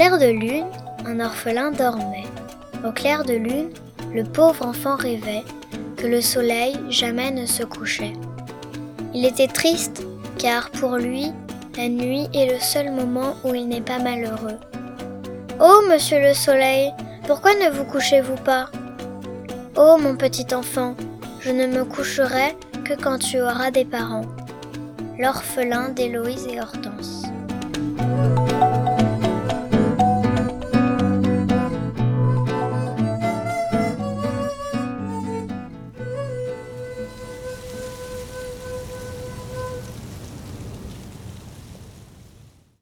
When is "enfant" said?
4.64-4.96, 20.54-20.94